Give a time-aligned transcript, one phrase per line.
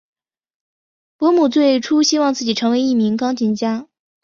[1.15, 3.87] 伯姆最初希望自己成为一名钢琴家。